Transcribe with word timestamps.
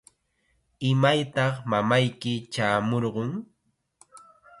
¿Imaytaq 0.91 1.55
mamayki 1.69 2.33
chaamurqun? 2.53 3.31